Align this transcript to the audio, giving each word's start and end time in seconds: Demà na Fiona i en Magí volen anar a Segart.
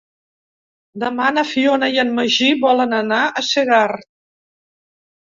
Demà 1.01 1.25
na 1.33 1.41
Fiona 1.49 1.89
i 1.95 1.99
en 2.03 2.09
Magí 2.19 2.47
volen 2.63 2.95
anar 3.01 3.19
a 3.27 3.43
Segart. 3.49 4.07